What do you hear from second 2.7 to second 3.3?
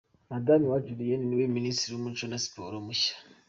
mushya.